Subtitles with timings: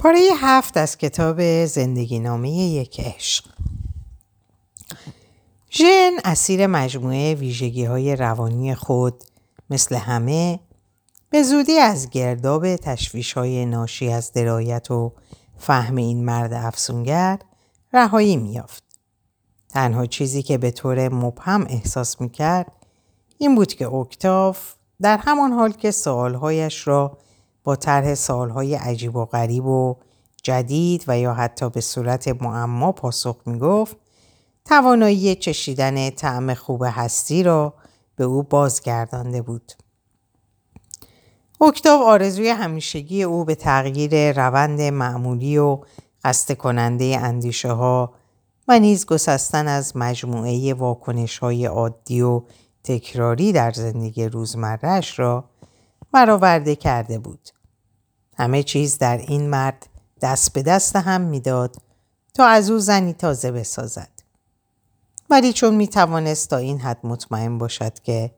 [0.00, 3.44] پاره هفت از کتاب زندگی نامه یک عشق
[5.72, 9.24] ژن اسیر مجموعه ویژگی های روانی خود
[9.70, 10.60] مثل همه
[11.30, 15.12] به زودی از گرداب تشویش های ناشی از درایت و
[15.58, 17.38] فهم این مرد افسونگر
[17.92, 18.84] رهایی میافت.
[19.68, 22.72] تنها چیزی که به طور مبهم احساس می‌کرد
[23.38, 27.18] این بود که اکتاف در همان حال که سوالهایش را
[27.64, 29.96] با طرح سوالهای عجیب و غریب و
[30.42, 33.96] جدید و یا حتی به صورت معما پاسخ می‌گفت
[34.64, 37.74] توانایی چشیدن طعم خوب هستی را
[38.16, 39.72] به او بازگردانده بود.
[41.60, 45.78] اکتاو آرزوی همیشگی او به تغییر روند معمولی و
[46.24, 48.14] قصد کننده اندیشه ها
[48.68, 52.42] و نیز گسستن از مجموعه واکنش های عادی و
[52.84, 55.49] تکراری در زندگی روزمرهش را
[56.12, 57.48] برآورده کرده بود.
[58.36, 59.88] همه چیز در این مرد
[60.20, 61.76] دست به دست هم می‌داد
[62.34, 64.10] تا از او زنی تازه بسازد.
[65.30, 68.30] ولی چون می توانست تا این حد مطمئن باشد که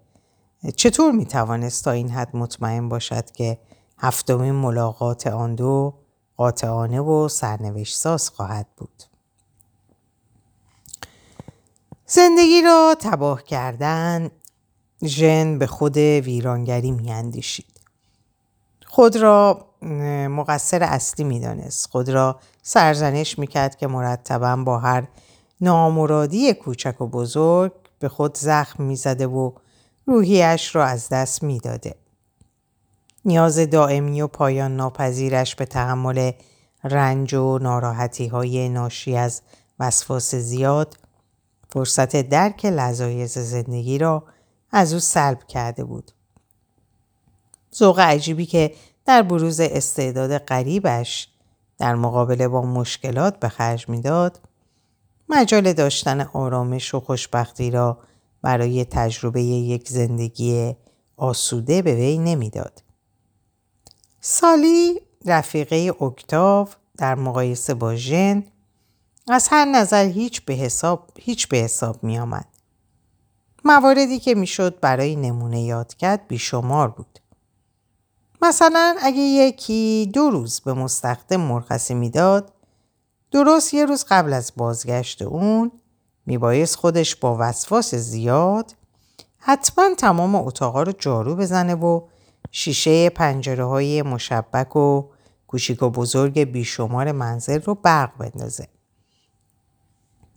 [0.76, 3.58] چطور می توانست تا این حد مطمئن باشد که
[3.98, 5.94] هفتمین ملاقات آن دو
[6.36, 9.02] قاطعانه و سرنوشت ساز خواهد بود.
[12.06, 14.30] زندگی را تباه کردن
[15.04, 17.80] ژن به خود ویرانگری میاندیشید.
[18.86, 19.66] خود را
[20.28, 21.90] مقصر اصلی می‌دانست.
[21.90, 25.08] خود را سرزنش می‌کرد که مرتبا با هر
[25.60, 29.52] نامرادی کوچک و بزرگ به خود زخم می‌زده و
[30.06, 31.94] روحیش را از دست می‌داده.
[33.24, 36.32] نیاز دائمی و پایان ناپذیرش به تحمل
[36.84, 39.42] رنج و ناراحتی های ناشی از
[39.80, 40.96] وسواس زیاد
[41.68, 44.24] فرصت درک لذایز زندگی را
[44.72, 46.12] از او سلب کرده بود.
[47.74, 51.28] ذوق عجیبی که در بروز استعداد غریبش
[51.78, 54.40] در مقابله با مشکلات به خرج می‌داد
[55.28, 57.98] مجال داشتن آرامش و خوشبختی را
[58.42, 60.76] برای تجربه یک زندگی
[61.16, 62.82] آسوده به وی نمی‌داد.
[64.20, 66.68] سالی رفیقه اکتاو
[66.98, 68.44] در مقایسه با ژن
[69.28, 72.51] از هر نظر هیچ به حساب هیچ به حساب می آمد.
[73.64, 77.18] مواردی که می‌شد برای نمونه یاد کرد بیشمار بود.
[78.42, 82.52] مثلا اگه یکی دو روز به مستخدم مرخصی می‌داد
[83.30, 85.72] درست یه روز قبل از بازگشت اون
[86.26, 88.74] میبایست خودش با وسواس زیاد
[89.38, 92.00] حتما تمام اتاقا رو جارو بزنه و
[92.50, 95.04] شیشه پنجره های مشبک و
[95.46, 98.68] کوچیک و بزرگ بیشمار منزل رو برق بندازه.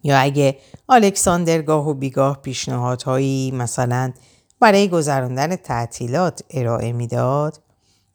[0.06, 0.58] یا اگه
[0.90, 4.14] الکساندر گاه و بیگاه پیشنهادهایی مثلا
[4.60, 7.62] برای گذراندن تعطیلات ارائه می‌داد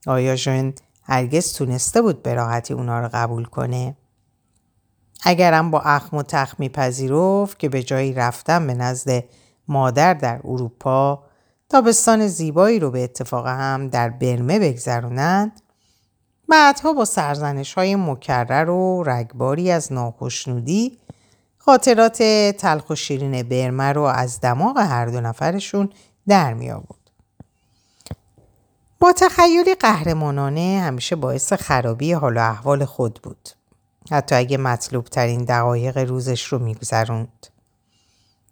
[0.07, 3.97] آیا ژن هرگز تونسته بود به راحتی اونا رو قبول کنه؟
[5.23, 9.25] اگرم با اخم و تخم میپذیرفت که به جایی رفتن به نزد
[9.69, 11.23] مادر در اروپا
[11.69, 15.61] تابستان زیبایی رو به اتفاق هم در برمه بگذرونند
[16.49, 20.99] بعدها با سرزنش های مکرر و رگباری از ناخشنودی
[21.71, 22.23] خاطرات
[22.59, 25.91] تلخ و شیرین برمه رو از دماغ هر دو نفرشون
[26.29, 27.11] در می آورد.
[29.01, 33.49] با تخیلی قهرمانانه همیشه باعث خرابی حال و احوال خود بود.
[34.11, 37.47] حتی اگه مطلوب ترین دقایق روزش رو میگذروند.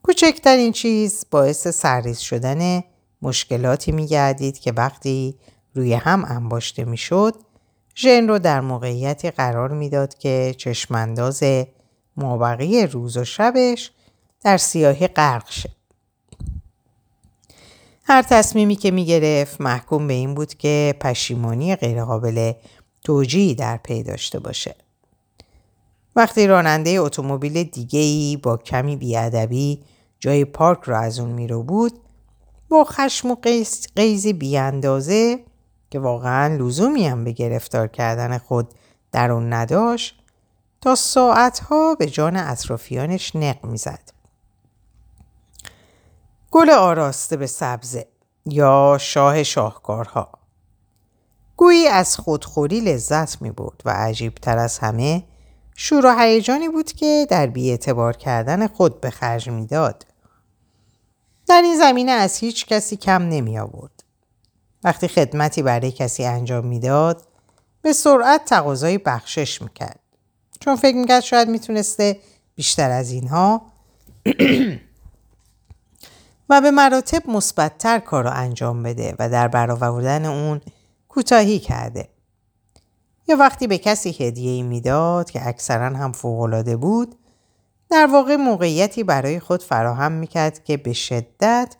[0.02, 2.82] کوچکترین چیز باعث سرریز شدن
[3.22, 5.38] مشکلاتی میگردید که وقتی
[5.74, 7.34] روی هم انباشته می‌شد
[7.96, 11.42] ژن رو در موقعیتی قرار می‌داد که چشمانداز
[12.18, 13.90] مابقی روز و شبش
[14.44, 15.78] در سیاهی غرق شد.
[18.04, 22.52] هر تصمیمی که می گرفت محکوم به این بود که پشیمانی غیرقابل
[23.04, 24.74] توجیهی در پی داشته باشه.
[26.16, 29.82] وقتی راننده اتومبیل دیگه‌ای با کمی بیادبی
[30.20, 32.00] جای پارک را از اون میرو بود
[32.68, 33.36] با خشم و
[33.96, 35.38] قیزی بیاندازه
[35.90, 38.68] که واقعا لزومی هم به گرفتار کردن خود
[39.12, 40.17] در اون نداشت
[40.80, 44.10] تا ساعتها به جان اطرافیانش نق می‌زد.
[46.50, 48.06] گل آراسته به سبزه
[48.46, 50.32] یا شاه شاهکارها
[51.56, 55.24] گویی از خودخوری لذت می بود و عجیب تر از همه
[55.76, 60.06] شور و هیجانی بود که در بیاعتبار کردن خود به خرج می‌داد.
[61.46, 64.04] در این زمینه از هیچ کسی کم نمی آورد.
[64.84, 67.26] وقتی خدمتی برای کسی انجام می‌داد
[67.82, 70.00] به سرعت تقاضای بخشش می‌کرد.
[70.60, 72.20] چون فکر می‌کرد شاید می‌تونسته
[72.54, 73.62] بیشتر از اینها
[76.48, 80.60] و به مراتب مثبتتر کار رو انجام بده و در برآوردن اون
[81.08, 82.08] کوتاهی کرده.
[83.28, 87.14] یا وقتی به کسی هدیه ای می‌داد که اکثرا هم فوقالعاده بود
[87.90, 91.76] در واقع موقعیتی برای خود فراهم می‌کرد که به شدت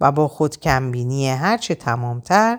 [0.00, 2.58] و با خود کمبینی هرچه تمامتر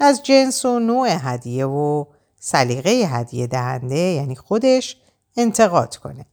[0.00, 2.04] از جنس و نوع هدیه و
[2.42, 4.96] سلیقه هدیه دهنده یعنی خودش
[5.36, 6.26] انتقاد کنه.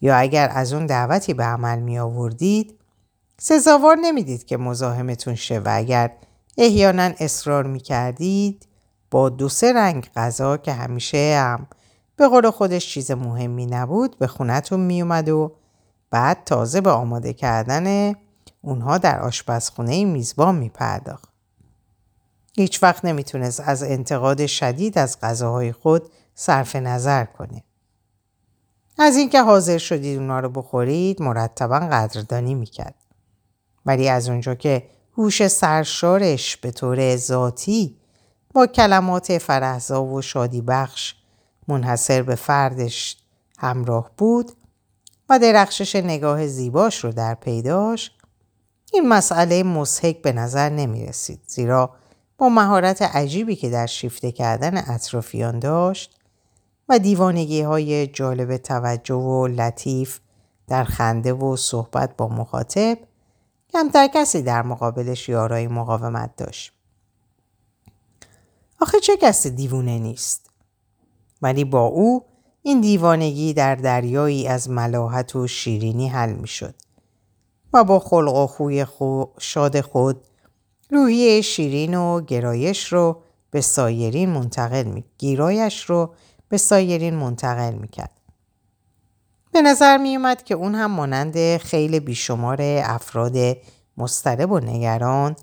[0.00, 2.78] یا اگر از اون دعوتی به عمل می آوردید
[3.38, 6.10] سزاوار نمی‌دید که مزاحمتون شه و اگر
[6.58, 8.66] احیانا اصرار می کردید
[9.10, 11.66] با دو سه رنگ غذا که همیشه هم
[12.16, 15.52] به قول خودش چیز مهمی نبود به خونتون می اومد و
[16.10, 18.14] بعد تازه به آماده کردن
[18.60, 21.31] اونها در آشپزخونه میزبان می پرداخت.
[22.56, 27.64] هیچ وقت نمی‌تونست از انتقاد شدید از غذاهای خود صرف نظر کنه.
[28.98, 32.94] از اینکه حاضر شدید اونا رو بخورید مرتبا قدردانی می‌کرد.
[33.86, 34.88] ولی از اونجا که
[35.18, 37.96] هوش سرشارش به طور ذاتی
[38.54, 41.14] با کلمات فرهزا و شادی بخش
[41.68, 43.16] منحصر به فردش
[43.58, 44.52] همراه بود
[45.28, 48.10] و درخشش نگاه زیباش رو در پیداش
[48.92, 51.90] این مسئله مسحک به نظر نمی رسید زیرا
[52.42, 56.16] با مهارت عجیبی که در شیفته کردن اطرافیان داشت
[56.88, 60.20] و دیوانگی های جالب توجه و لطیف
[60.68, 62.98] در خنده و صحبت با مخاطب
[63.72, 66.72] کمتر کسی در مقابلش یارای مقاومت داشت.
[68.80, 70.50] آخه چه کسی دیوونه نیست؟
[71.42, 72.24] ولی با او
[72.62, 76.74] این دیوانگی در دریایی از ملاحت و شیرینی حل می شد
[77.72, 80.24] و با خلق و خوی خو شاد خود
[80.92, 86.14] روحیه شیرین و گرایش رو به سایرین منتقل می گیرایش رو
[86.48, 88.20] به سایرین منتقل می کرد.
[89.52, 93.36] به نظر می اومد که اون هم مانند خیلی بیشمار افراد
[93.96, 95.36] مسترب و نگران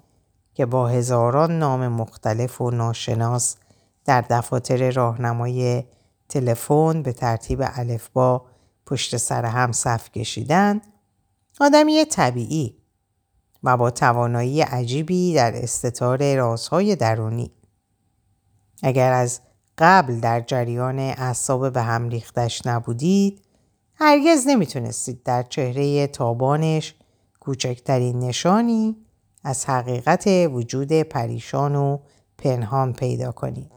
[0.53, 3.55] که با هزاران نام مختلف و ناشناس
[4.05, 5.83] در دفاتر راهنمای
[6.29, 8.45] تلفن به ترتیب الفبا
[8.85, 10.81] پشت سر هم صف کشیدن
[11.59, 12.78] آدمی طبیعی
[13.63, 17.51] و با توانایی عجیبی در استطار رازهای درونی
[18.83, 19.41] اگر از
[19.77, 23.41] قبل در جریان اعصاب به هم ریختش نبودید
[23.95, 26.95] هرگز نمی‌تونستید در چهره تابانش
[27.39, 28.95] کوچکترین نشانی
[29.43, 31.97] از حقیقت وجود پریشان و
[32.37, 33.71] پنهان پیدا کنید.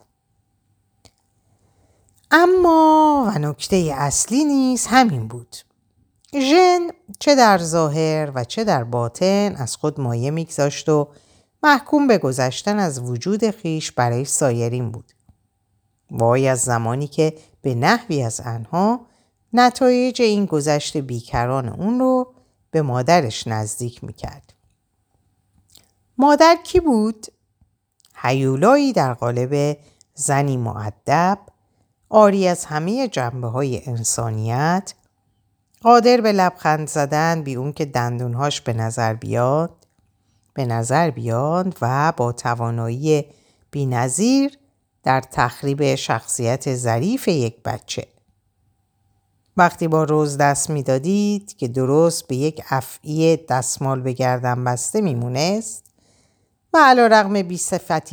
[2.31, 5.57] اما و نکته اصلی نیست همین بود.
[6.41, 6.89] ژن
[7.19, 11.09] چه در ظاهر و چه در باطن از خود مایه میگذاشت و
[11.63, 15.13] محکوم به گذشتن از وجود خیش برای سایرین بود.
[16.11, 19.07] وای از زمانی که به نحوی از انها
[19.53, 22.35] نتایج این گذشت بیکران اون رو
[22.71, 24.53] به مادرش نزدیک می‌کرد.
[26.19, 27.27] مادر کی بود؟
[28.15, 29.79] حیولایی در قالب
[30.15, 31.39] زنی معدب
[32.09, 34.95] آری از همه جنبه های انسانیت
[35.83, 39.71] قادر به لبخند زدن بی اون که دندونهاش به نظر بیاد
[40.55, 43.25] به نظر بیاد و با توانایی
[43.71, 44.59] بینظیر
[45.03, 48.07] در تخریب شخصیت ظریف یک بچه
[49.57, 55.85] وقتی با روز دست می‌دادید که درست به یک افعی دستمال به گردن بسته میمونست
[56.73, 57.61] و علا رقم بی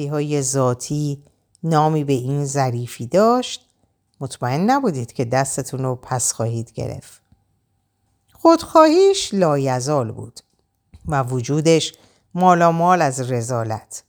[0.09, 1.23] های ذاتی
[1.63, 3.69] نامی به این ظریفی داشت
[4.19, 7.18] مطمئن نبودید که دستتون رو پس خواهید گرفت.
[8.41, 10.39] خودخواهیش لایزال بود
[11.05, 11.93] و وجودش
[12.33, 14.03] مالامال از رزالت.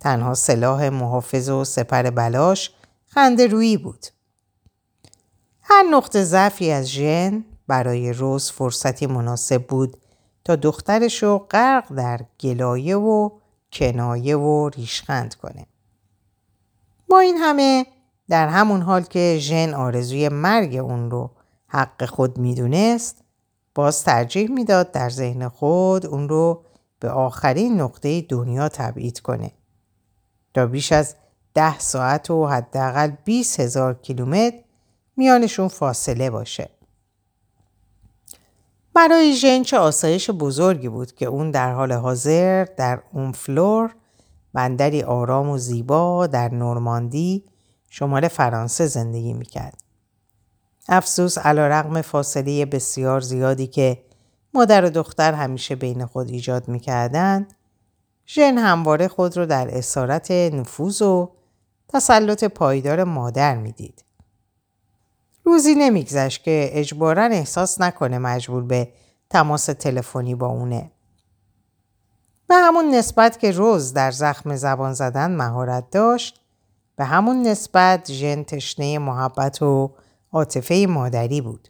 [0.00, 2.70] تنها سلاح محافظ و سپر بلاش
[3.06, 4.06] خنده رویی بود.
[5.62, 9.96] هر نقطه ضعفی از ژن برای روز فرصتی مناسب بود
[10.44, 13.30] تا دخترش رو غرق در گلایه و
[13.72, 15.66] کنایه و ریشخند کنه.
[17.08, 17.86] با این همه
[18.28, 21.30] در همون حال که ژن آرزوی مرگ اون رو
[21.66, 23.25] حق خود می‌دونست
[23.76, 26.64] باز ترجیح می‌داد در ذهن خود اون رو
[27.00, 29.52] به آخرین نقطه دنیا تبعید کنه
[30.54, 31.14] تا بیش از
[31.54, 34.58] ده ساعت و حداقل 20 هزار کیلومتر
[35.16, 36.70] میانشون فاصله باشه.
[38.94, 43.94] برای ژن چه آسایش بزرگی بود که اون در حال حاضر در اون فلور
[44.54, 47.44] بندری آرام و زیبا در نورماندی
[47.90, 49.85] شمال فرانسه زندگی می‌کرد.
[50.88, 53.98] افسوس علا رقم فاصله بسیار زیادی که
[54.54, 57.54] مادر و دختر همیشه بین خود ایجاد می‌کردند
[58.28, 61.30] ژن همواره خود رو در اسارت نفوذ و
[61.88, 64.04] تسلط پایدار مادر می‌دید.
[65.44, 68.88] روزی نمیگذشت که اجبارا احساس نکنه مجبور به
[69.30, 70.90] تماس تلفنی با اونه.
[72.48, 76.40] به همون نسبت که روز در زخم زبان زدن مهارت داشت
[76.96, 79.90] به همون نسبت ژن تشنه محبت و
[80.32, 81.68] عاطفه مادری بود.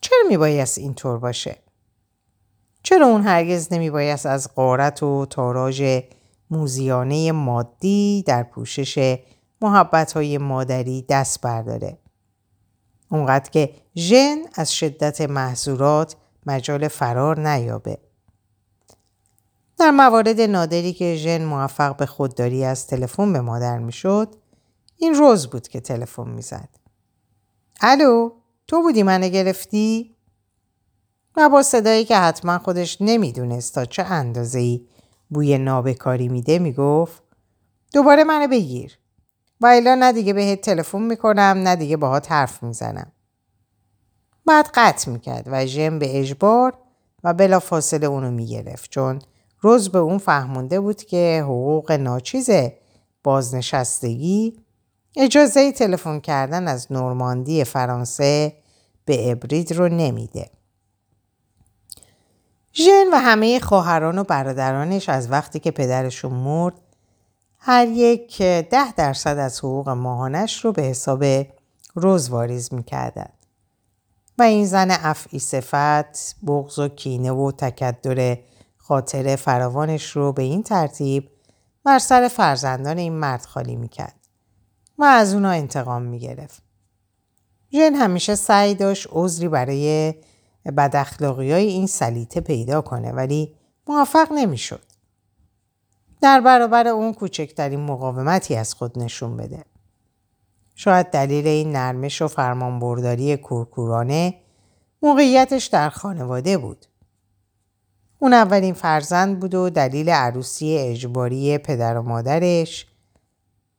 [0.00, 1.56] چرا میبایست اینطور باشه؟
[2.82, 6.02] چرا اون هرگز نمیبایست از قارت و تاراج
[6.50, 9.18] موزیانه مادی در پوشش
[9.60, 11.98] محبت های مادری دست برداره؟
[13.10, 16.16] اونقدر که ژن از شدت محضورات
[16.46, 17.98] مجال فرار نیابه.
[19.78, 24.34] در موارد نادری که ژن موفق به خودداری از تلفن به مادر می‌شد
[24.96, 26.68] این روز بود که تلفن می‌زد
[27.80, 28.30] الو
[28.68, 30.14] تو بودی منو گرفتی؟
[31.36, 34.86] و با صدایی که حتما خودش نمی‌دونست تا چه اندازه ای
[35.30, 37.22] بوی نابکاری میده می‌گفت
[37.92, 38.98] دوباره منو بگیر.
[39.60, 43.12] و الا نه دیگه بهت تلفن می‌کنم نه دیگه باهات حرف می‌زنم.
[44.46, 46.78] بعد قطع می‌کرد و ژن به اجبار
[47.24, 49.18] و بلا فاصله اونو می‌گرفت چون
[49.60, 52.50] روز به اون فهمونده بود که حقوق ناچیز
[53.24, 54.60] بازنشستگی
[55.20, 58.52] اجازه تلفن کردن از نورماندی فرانسه
[59.04, 60.50] به ابرید رو نمیده.
[62.74, 66.74] ژن و همه خواهران و برادرانش از وقتی که پدرشون مرد
[67.58, 71.24] هر یک ده درصد از حقوق ماهانش رو به حساب
[71.94, 73.28] روز واریز می‌کردن.
[74.38, 78.38] و این زن افعی صفت، بغض و کینه و تکدر
[78.76, 81.30] خاطر فراوانش رو به این ترتیب
[81.84, 84.17] بر سر فرزندان این مرد خالی می‌کرد
[84.98, 86.62] و از اونا انتقام می‌گرفت.
[87.72, 90.14] ژن همیشه سعی داشت عذری برای
[90.76, 93.54] بداخلاقی های این سلیته پیدا کنه ولی
[93.86, 94.82] موفق نمی‌شد.
[96.20, 99.64] در برابر اون کوچکترین مقاومتی از خود نشون بده.
[100.74, 104.34] شاید دلیل این نرمش و فرمانبرداری کورکورانه
[105.02, 106.86] موقعیتش در خانواده بود.
[108.18, 112.86] اون اولین فرزند بود و دلیل عروسی اجباری پدر و مادرش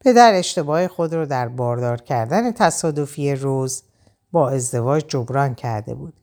[0.05, 3.83] پدر اشتباه خود رو در باردار کردن تصادفی روز
[4.31, 6.13] با ازدواج جبران کرده بود.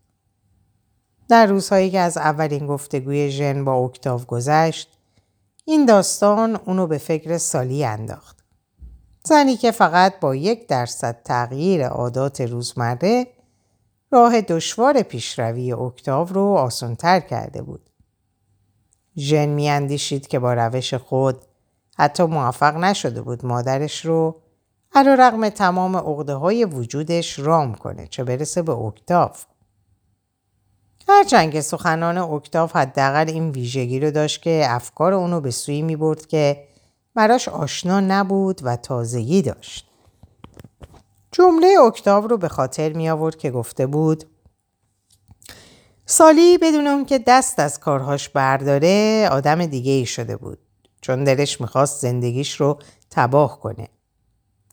[1.28, 4.98] در روزهایی که از اولین گفتگوی ژن با اکتاو گذشت
[5.64, 8.36] این داستان اونو به فکر سالی انداخت.
[9.24, 13.26] زنی که فقط با یک درصد تغییر عادات روزمره
[14.10, 17.90] راه دشوار پیشروی اکتاو رو آسانتر کرده بود.
[19.16, 21.42] ژن میاندیشید که با روش خود
[21.98, 24.40] حتی موفق نشده بود مادرش رو
[24.94, 29.44] علا رقم تمام عقده های وجودش رام کنه چه برسه به اکتاف.
[31.08, 35.96] هرچند که سخنان اکتاف حداقل این ویژگی رو داشت که افکار اونو به سوی می
[35.96, 36.68] برد که
[37.14, 39.86] براش آشنا نبود و تازگی داشت.
[41.32, 44.24] جمله اکتاو رو به خاطر می آورد که گفته بود
[46.06, 50.58] سالی بدون اون که دست از کارهاش برداره آدم دیگه ای شده بود
[51.06, 52.78] چون دلش می‌خواست زندگیش رو
[53.10, 53.88] تباه کنه.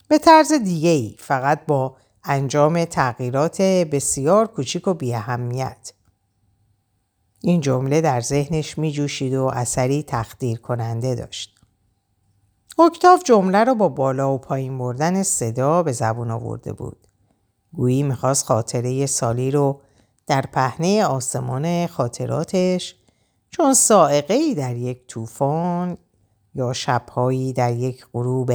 [0.07, 5.93] به طرز دیگه ای فقط با انجام تغییرات بسیار کوچیک و بیاهمیت.
[7.41, 11.59] این جمله در ذهنش میجوشید و اثری تخدیر کننده داشت.
[12.79, 17.07] اکتاف جمله رو با بالا و پایین بردن صدا به زبون آورده بود.
[17.73, 19.81] گویی می‌خواست خاطره سالی رو
[20.27, 22.95] در پهنه آسمان خاطراتش
[23.49, 25.97] چون سائقه در یک طوفان
[26.55, 28.51] یا شبهایی در یک غروب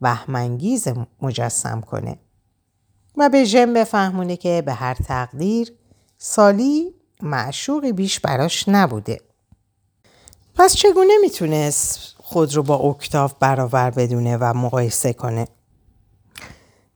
[0.00, 0.88] وهمانگیز
[1.22, 2.18] مجسم کنه.
[3.16, 5.72] و به ژن بفهمونه که به هر تقدیر
[6.18, 9.20] سالی معشوقی بیش براش نبوده.
[10.54, 15.46] پس چگونه می‌تونست خود رو با اکتاف برابر بدونه و مقایسه کنه؟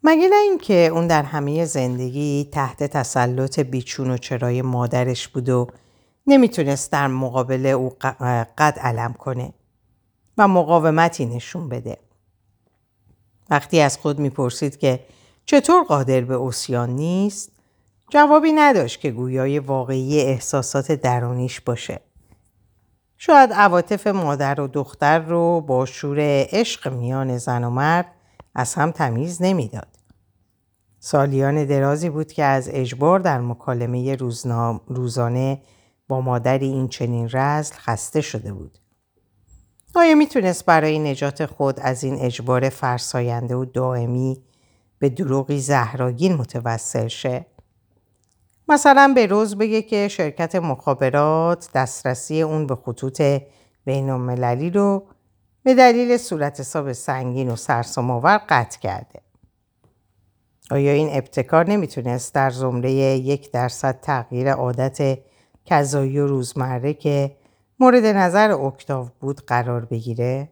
[0.03, 5.67] مگه نه اینکه اون در همه زندگی تحت تسلط بیچون و چرای مادرش بود و
[6.27, 7.93] نمی‌تونست در مقابل او
[8.59, 9.53] قد علم کنه.
[10.39, 11.99] و مقاومتی نشون بده.
[13.51, 15.01] وقتی از خود می‌پرسید که
[15.47, 17.53] چطور قادر به اوسیان نیست
[18.11, 22.01] جوابی نداشت که گویای واقعی احساسات درونیش باشه.
[23.19, 26.19] شاید عواطف مادر و دختر رو با شور
[26.51, 28.07] عشق میان زن و مرد
[28.55, 29.89] از هم تمیز نمی‌داد.
[31.01, 34.17] سالیان درازی بود که از اجبار در مکالمه
[34.89, 35.63] روزانه
[36.09, 38.79] با مادری این چنین رزل خسته شده بود.
[39.99, 44.43] آیا می‌تونست برای نجات خود از این اجبار فرساینده و دائمی
[44.99, 47.47] به دروغی زهراگین متوسل شه؟
[48.69, 53.23] مثلا به روز بگه که شرکت مخابرات دسترسی اون به خطوط
[53.85, 55.07] بین المللی رو
[55.63, 59.21] به دلیل صورت حساب سنگین و سرسام‌آور قطع کرده.
[60.71, 65.19] آیا این ابتکار نمی‌تونست در زمره یک درصد تغییر عادت
[65.65, 67.37] کذایی و روزمره که
[67.81, 70.49] مورد نظر اکتاو بود قرار بگیره؟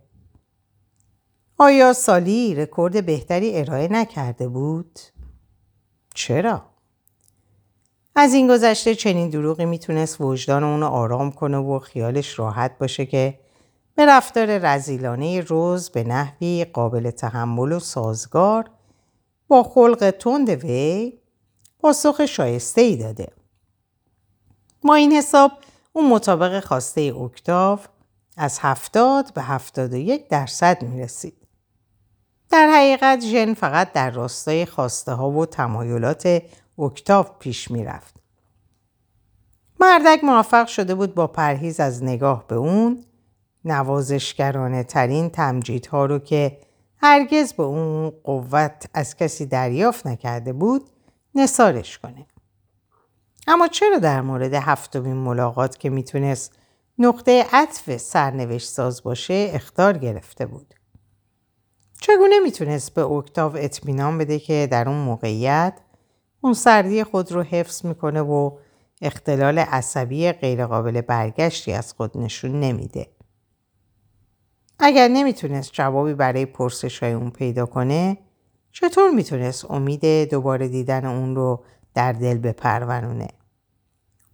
[1.58, 4.98] آیا سالی رکورد بهتری ارائه نکرده بود؟
[6.14, 6.62] چرا؟
[8.16, 13.40] از این گذشته چنین دروغی می‌تونست وجدان اونو آرام کنه و خیالش راحت باشه که
[13.94, 18.70] به رفتار رزیلانه روز به نحوی قابل تحمل و سازگار
[19.48, 21.12] با خلق تند وی
[21.78, 23.32] پاسخ شایسته ای داده.
[24.84, 25.52] ما این حساب
[25.96, 27.78] اون مطابق خواسته اکتاو
[28.36, 31.36] از هفتاد به هفتاد و یک درصد می رسید.
[32.50, 36.42] در حقیقت ژن فقط در راستای خواسته ها و تمایلات
[36.78, 38.14] اکتاو پیش می رفت.
[39.80, 43.04] مردک موفق شده بود با پرهیز از نگاه به اون
[43.64, 46.58] نوازشگرانه ترین تمجیدها رو که
[46.96, 50.90] هرگز به اون قوت از کسی دریافت نکرده بود
[51.34, 52.26] نسارش کنه.
[53.46, 56.58] اما چرا در مورد هفتمین ملاقات که می‌تونست
[56.98, 60.74] نقطه عطف سرنوشت ساز باشه اختار گرفته بود؟
[62.00, 65.78] چگونه می‌تونست به اکتاو اطمینان بده که در اون موقعیت
[66.40, 68.50] اون سردی خود رو حفظ می‌کنه و
[69.02, 73.06] اختلال عصبی غیرقابل برگشتی از خود نشون نمیده.
[74.78, 78.18] اگر نمی‌تونست جوابی برای پرسش های اون پیدا کنه
[78.72, 83.28] چطور می‌تونست امید دوباره دیدن اون رو در دل بپرونونه؟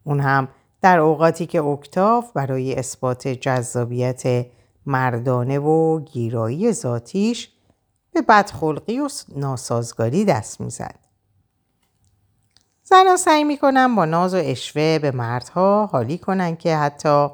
[0.05, 0.49] اون هم
[0.83, 4.47] در اوقاتی که اکتاف برای اثبات جذابیت
[4.87, 7.51] مردانه و گیرایی ذاتیش
[8.13, 10.99] به بدخلقی و ناسازگاری دست می‌زد.
[12.83, 17.29] زنها سعی می‌کنن با ناز و اشوه به مردها حالی کنن که حتی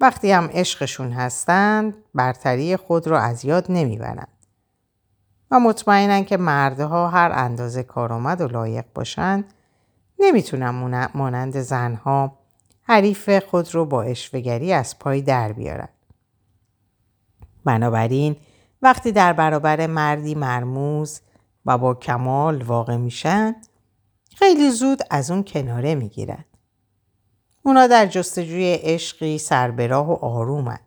[0.00, 4.35] وقتی هم عشقشون هستند برتری خود رو از یاد نمی‌برند.
[5.50, 9.54] و مطمئنن که مردها هر اندازه کارآمد و لایق باشند
[10.18, 12.38] نمی‌تونن مانند زنها
[12.82, 15.88] حریف خود رو با اشوهگری از پای در بیارن.
[17.64, 18.36] بنابراین
[18.82, 21.20] وقتی در برابر مردی مرموز
[21.66, 23.56] و با کمال واقع میشن
[24.36, 26.44] خیلی زود از اون کناره می‌گیرن.
[27.62, 30.78] اونا در جستجوی عشقی سربراه و آرومن.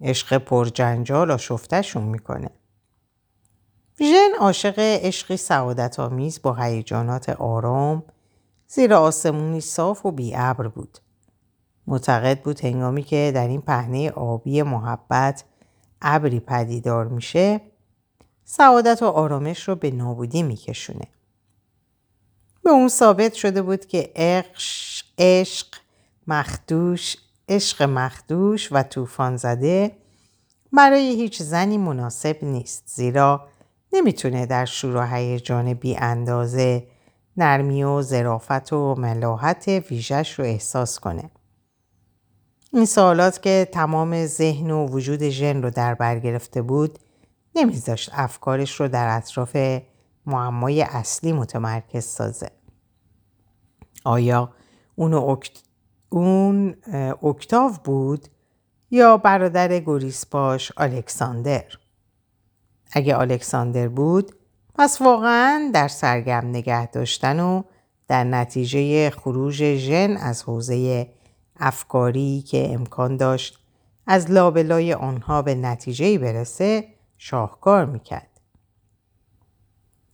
[0.00, 2.50] عشق پرجنجال آشفتشون می‌کنه.
[4.02, 8.02] ژن عاشق عشقی سعادت آمیز با هیجانات آرام
[8.68, 10.98] زیر آسمونی صاف و بیابر بود.
[11.86, 15.44] معتقد بود هنگامی که در این پهنه آبی محبت
[16.02, 17.60] ابری پدیدار میشه
[18.44, 21.06] سعادت و آرامش رو به نابودی میکشونه.
[22.62, 24.12] به اون ثابت شده بود که
[25.18, 25.66] عشق,
[26.26, 27.16] مخدوش
[27.48, 29.96] عشق مخدوش و طوفان زده
[30.72, 33.48] برای هیچ زنی مناسب نیست زیرا
[33.92, 36.86] نمی‌تونه در شور و هیجان بی اندازه
[37.36, 41.30] نرمی و ظرافت و ملاحت ویژش رو احساس کنه.
[42.72, 46.98] این سوالات که تمام ذهن و وجود ژن رو در بر گرفته بود
[47.54, 49.56] نمیذاشت افکارش رو در اطراف
[50.26, 52.50] معمای اصلی متمرکز سازه.
[54.04, 54.52] آیا
[54.94, 55.52] اون, اکت...
[56.08, 56.76] اون
[57.22, 58.28] اکتاو بود
[58.90, 61.64] یا برادر گریسپاش الکساندر؟
[62.92, 64.32] اگه الکساندر بود
[64.74, 67.62] پس واقعا در سرگرم نگه داشتن و
[68.08, 71.08] در نتیجه خروج ژن از حوزه
[71.60, 73.58] افکاری که امکان داشت
[74.06, 76.84] از لابلای آنها به نتیجه برسه
[77.18, 78.30] شاهکار می‌کرد.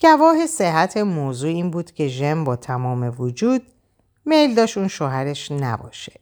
[0.01, 3.63] گواه صحت موضوع این بود که ژن با تمام وجود
[4.25, 6.21] میل داشت اون شوهرش نباشه.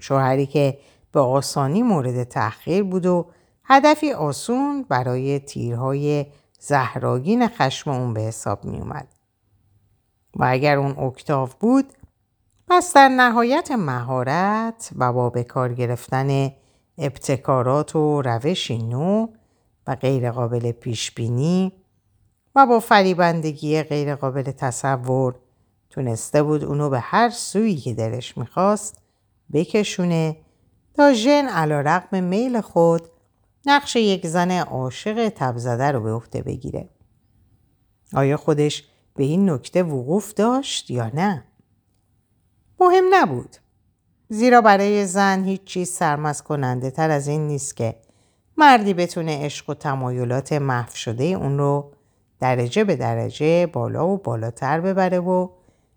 [0.00, 0.78] شوهری که
[1.12, 3.26] به آسانی مورد تأخیر بود و
[3.70, 6.26] هدفی آسون برای تیرهای
[6.58, 9.08] زهراگین خشم اون به حساب می اومد.
[10.36, 11.92] و اگر اون اکتاف بود
[12.68, 16.50] پس در نهایت مهارت و با به کار گرفتن
[16.98, 19.26] ابتکارات و روشی نو
[19.86, 21.72] و غیرقابل پیش بینی
[22.54, 25.34] و با فریبندگی غیرقابل تصور
[25.90, 29.00] تونسته بود اونو به هر سویی که دلش می‌خواست
[29.52, 30.36] بکشونه
[30.94, 33.08] تا ژن علا میل خود
[33.68, 36.88] نقش یک زن عاشق تبزده رو به عهده بگیره.
[38.14, 38.84] آیا خودش
[39.16, 41.44] به این نکته وقوف داشت یا نه؟
[42.80, 43.56] مهم نبود.
[44.28, 47.96] زیرا برای زن هیچ چیز سرمز کننده تر از این نیست که
[48.56, 51.92] مردی بتونه عشق و تمایلات محو شده اون رو
[52.40, 55.48] درجه به درجه بالا و بالاتر ببره و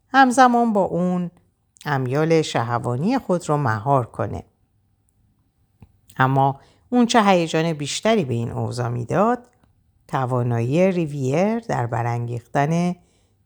[0.08, 1.32] همزمان با اون
[1.86, 4.44] امیال شهوانی خود رو مهار کنه.
[6.18, 6.60] اما
[6.94, 9.48] اون چه هیجان بیشتری به این اوضاع می‌داد
[10.08, 12.96] توانایی ریویر در برانگیختن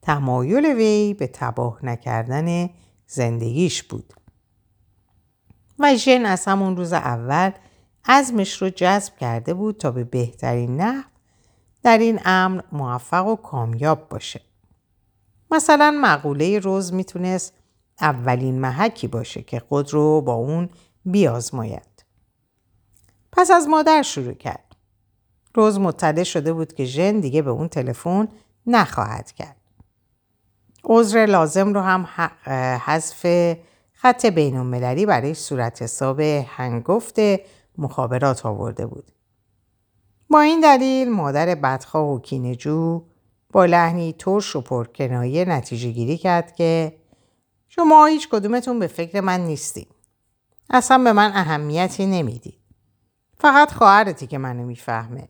[0.02, 2.70] تمایل وی به تباه نکردن
[3.08, 4.14] زندگیش بود
[5.80, 7.52] و ژن از همون روز اول
[8.06, 11.04] عزمش رو جذب کرده بود تا به بهترین نحو
[11.84, 14.42] در این امر موفق و کامیاب باشه.
[15.52, 17.54] مثلا مقوله روز می‌تونست
[18.02, 20.70] اولین محکی باشه که خود رو با اون
[21.06, 21.95] بیازماید.
[23.38, 24.76] پس از مادر شروع کرد.
[25.54, 28.28] روز مطلع شده بود که ژن دیگه به اون تلفن
[28.68, 29.56] نخواهد کرد.
[30.84, 32.08] عذر لازم رو هم
[32.86, 33.56] حذف
[33.94, 37.16] خط بین المللی برای صورت حساب هنگفت
[37.78, 39.12] مخابرات آورده بود.
[40.30, 43.04] با این دلیل مادر بدخواه و کینجو
[43.52, 46.98] با لحنی ترش و پرکنایه نتیجه گیری کرد که
[47.70, 49.88] شما هیچ کدومتون به فکر من نیستیم.
[50.70, 52.65] اصلا به من اهمیتی نمیدی.
[53.46, 55.28] فقط خواهرتی که منو می‌فهمه.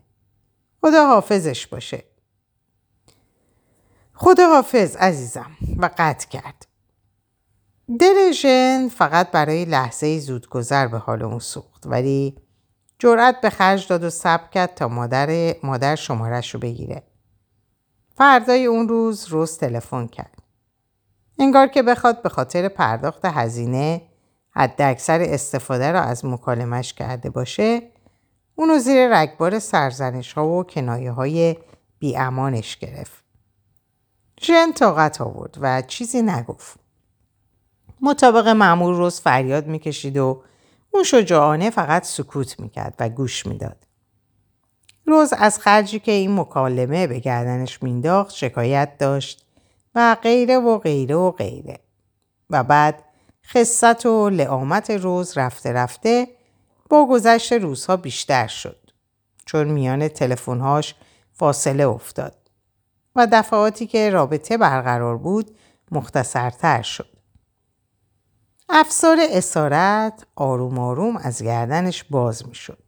[0.81, 2.03] خدا حافظش باشه.
[4.13, 6.67] خدا حافظ عزیزم و قطع کرد.
[7.99, 12.35] دل ژن فقط برای لحظه زودگذر به حال اون سوخت ولی
[12.99, 17.03] جرأت به خرج داد و صبر کرد تا مادر مادر شمارش رو بگیره.
[18.17, 20.41] فردای اون روز روز تلفن کرد.
[21.39, 24.01] انگار که بخواد به خاطر پرداخت هزینه
[24.49, 27.94] حد اکثر استفاده را از مکالمش کرده باشه
[28.55, 31.57] اونو زیر رگبار سرزنش ها و کنایه های
[31.99, 33.23] بیامانش گرفت.
[34.41, 36.79] ژن طاقت آورد و چیزی نگفت.
[38.01, 40.43] مطابق معمول روز فریاد می‌کشید و
[40.91, 43.77] اون شجاعانه فقط سکوت می‌کرد و گوش می‌داد.
[45.05, 49.45] روز از خرجی که این مکالمه به گردنش مینداخت شکایت داشت
[49.95, 51.79] و غیره و غیره و غیره.
[52.49, 53.03] و بعد
[53.47, 56.27] خصت و لعامت روز رفته رفته
[56.89, 58.91] با گذشت روزها بیشتر شد.
[59.45, 60.95] چون میان تلفن‌هاش
[61.33, 62.35] فاصله افتاد
[63.15, 65.57] و دفعاتی که رابطه برقرار بود
[65.91, 67.15] مختصرتر شد.
[68.69, 72.83] افسار اسارت آروم آروم از گردنش باز می شد.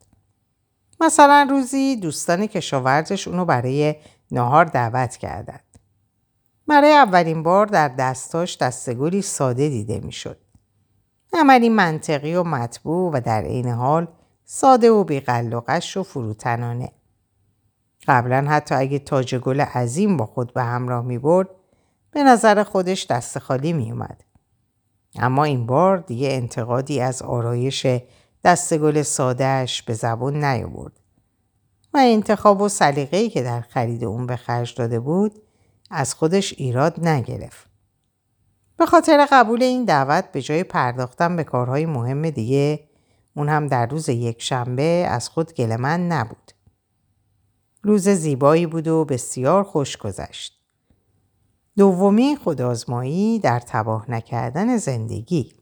[0.99, 3.95] مثلا روزی دوستان کشاورزش اونو برای
[4.31, 5.77] نهار دعوت کردند.
[6.67, 10.46] برای اولین بار در دستاش دستگلی ساده دیده می شد.
[11.33, 14.07] عملی منطقی و مطبوع و در عین حال
[14.45, 16.91] ساده و بیقلقش و فروتنانه.
[18.07, 21.49] قبلا حتی اگه تاج گل عظیم با خود به همراه می برد
[22.11, 24.23] به نظر خودش دست خالی می اومد.
[25.15, 27.87] اما این بار دیگه انتقادی از آرایش
[28.43, 30.99] دستگل سادهش به زبون نیاورد
[31.93, 35.41] و انتخاب و سلیقه‌ای که در خرید اون به خرج داده بود
[35.91, 37.66] از خودش ایراد نگرفت.
[38.77, 42.87] به خاطر قبول این دعوت به جای پرداختن به کارهای مهم دیگه
[43.35, 46.51] اون هم در روز یک شنبه از خود گلمن نبود.
[47.83, 50.57] روز زیبایی بود و بسیار خوش گذشت.
[51.77, 55.53] دومی خودآزمایی در تباه نکردن زندگی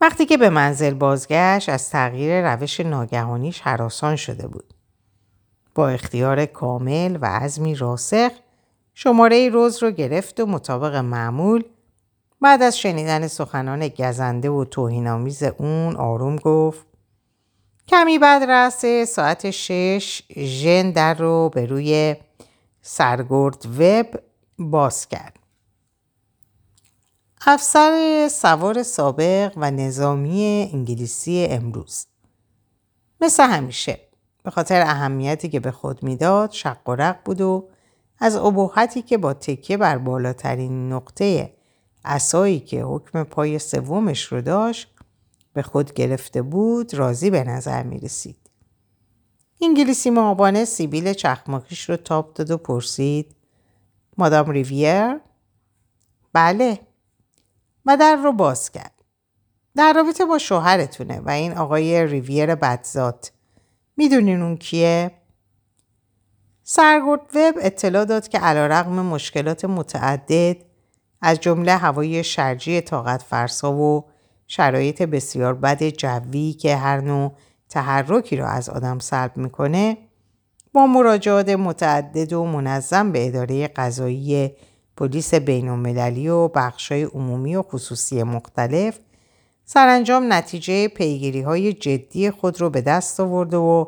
[0.00, 4.74] وقتی که به منزل بازگشت از تغییر روش ناگهانیش حراسان شده بود.
[5.74, 8.30] با اختیار کامل و عزمی راسخ
[9.00, 11.64] شماره روز رو گرفت و مطابق معمول
[12.40, 16.86] بعد از شنیدن سخنان گزنده و توهینآمیز اون آروم گفت
[17.88, 22.16] کمی بعد رسه ساعت شش ژن در رو به روی
[22.82, 24.20] سرگرد وب
[24.58, 25.38] باز کرد.
[27.46, 32.06] افسر سوار سابق و نظامی انگلیسی امروز
[33.20, 34.00] مثل همیشه
[34.42, 37.68] به خاطر اهمیتی که به خود می‌داد شق و رق بود و
[38.20, 41.52] از ابهتی که با تکیه بر بالاترین نقطه
[42.04, 44.94] اسایی که حکم پای سومش رو داشت
[45.52, 48.36] به خود گرفته بود راضی به نظر می رسید.
[49.60, 53.36] انگلیسی معابانه سیبیل چخماکیش رو تاب داد و پرسید
[54.18, 55.20] مادام ریویر؟
[56.32, 56.80] بله
[57.86, 58.92] و در رو باز کرد.
[59.76, 63.32] در رابطه با شوهرتونه و این آقای ریویر بدزاد.
[63.96, 65.10] می‌دونین اون کیه؟
[66.70, 70.56] سرگرد وب اطلاع داد که علا رقم مشکلات متعدد
[71.22, 74.04] از جمله هوای شرجی طاقت فرسا و
[74.46, 77.32] شرایط بسیار بد جوی که هر نوع
[77.68, 79.96] تحرکی را از آدم سلب می‌کنه
[80.72, 84.50] با مراجعات متعدد و منظم به اداره قضایی
[84.96, 85.68] پلیس بین
[86.28, 88.98] و بخشای عمومی و خصوصی مختلف
[89.64, 93.86] سرانجام نتیجه پیگیری های جدی خود رو به دست آورده و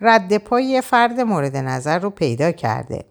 [0.00, 3.04] رد پای فرد مورد نظر رو پیدا کرده.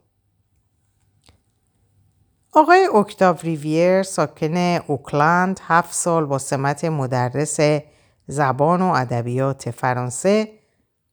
[2.52, 7.82] آقای اکتاو ریویر ساکن اوکلند هفت سال با سمت مدرس
[8.28, 10.52] زبان و ادبیات فرانسه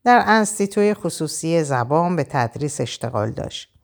[0.04, 3.74] در انستیتوی خصوصی زبان به تدریس اشتغال داشت.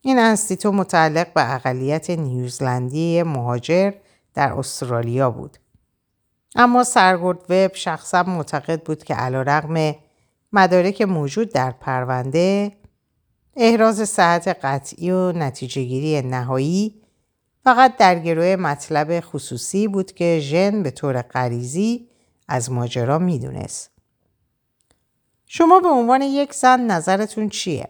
[0.00, 3.92] این انستیتو متعلق به اقلیت نیوزلندی مهاجر
[4.34, 5.58] در استرالیا بود.
[6.56, 9.94] اما سرگرد وب شخصا معتقد بود که علا رقم
[10.52, 12.72] مدارک موجود در پرونده
[13.56, 17.02] احراز صحت قطعی و نتیجه گیری نهایی
[17.64, 22.08] فقط در گروه مطلب خصوصی بود که ژن به طور غریزی
[22.48, 23.90] از ماجرا می‌دونست.
[25.46, 27.88] شما به عنوان یک زن نظرتون چیه؟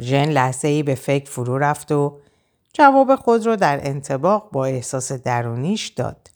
[0.00, 2.20] ژن لحظه ای به فکر فرو رفت و
[2.72, 6.30] جواب خود را در انتباق با احساس درونیش داد.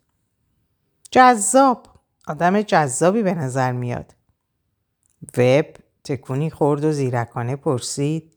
[1.10, 1.86] جذاب.
[2.26, 4.14] آدم جذابی به نظر میاد.
[5.38, 5.66] وب
[6.04, 8.32] تکونی خورد و زیرکانه پرسید.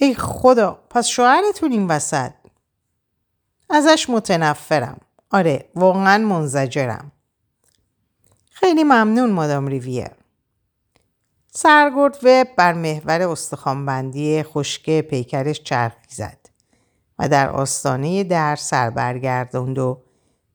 [0.00, 2.32] ای خدا پس شوهرتون این وسط.
[3.70, 5.00] ازش متنفرم.
[5.30, 7.12] آره واقعا منزجرم.
[8.50, 10.10] خیلی ممنون مادام ریویر.
[11.52, 16.38] سرگرد وب بر محور استخوانبندی خشک پیکرش چرخی زد
[17.18, 20.02] و در آستانه در سر برگرداند و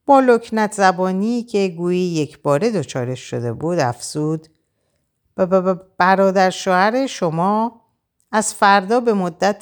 [0.05, 4.47] با لکنت زبانی که گویی یک باره دچارش شده بود افسود
[5.97, 7.81] برادر شوهر شما
[8.31, 9.61] از فردا به مدت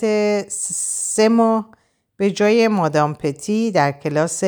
[0.50, 1.70] سه ماه
[2.18, 4.44] به جای مادام پتی در کلاس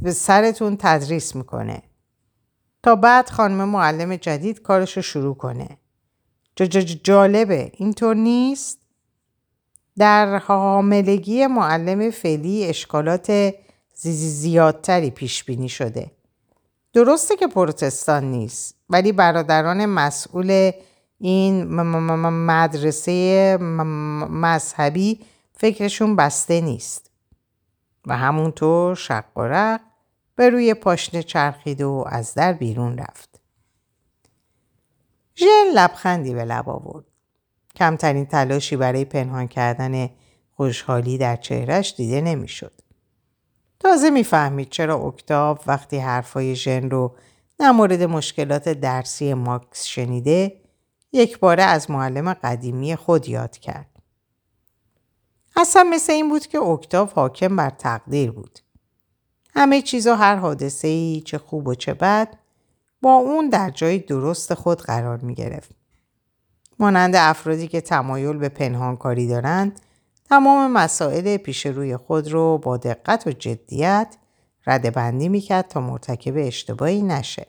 [0.00, 1.82] به سرتون تدریس می‌کنه.
[2.82, 5.68] تا بعد خانم معلم جدید کارش رو شروع کنه.
[7.02, 8.78] جالبه اینطور نیست؟
[9.98, 13.54] در حاملگی معلم فعلی اشکالات
[13.94, 16.10] زیادتری پیش بینی شده.
[16.92, 20.70] درسته که پروتستان نیست ولی برادران مسئول
[21.18, 21.64] این
[22.30, 23.56] مدرسه
[24.30, 25.20] مذهبی
[25.52, 27.10] فکرشون بسته نیست
[28.06, 29.80] و همونطور شق و رق
[30.36, 33.40] به روی پاشنه چرخید و از در بیرون رفت.
[35.36, 37.04] ژل لبخندی به لب آورد.
[37.76, 40.10] کمترین تلاشی برای پنهان کردن
[40.56, 42.79] خوشحالی در چهرش دیده نمی‌شد.
[43.80, 47.14] تازه می‌فهمید چرا اکتاو وقتی حرفای ژن رو
[47.58, 50.60] در مورد مشکلات درسی ماکس شنیده
[51.12, 53.86] یک باره از معلم قدیمی خود یاد کرد.
[55.56, 58.58] اصلا مثل این بود که اکتاف حاکم بر تقدیر بود.
[59.54, 62.38] همه چیز و هر حادثه ای چه خوب و چه بد
[63.02, 65.70] با اون در جای درست خود قرار می گرفت.
[66.78, 69.80] مانند افرادی که تمایل به پنهانکاری دارند
[70.30, 74.16] تمام مسائل پیش روی خود رو با دقت و جدیت
[74.66, 77.46] رده بندی می‌کرد تا مرتکب اشتباهی نشه.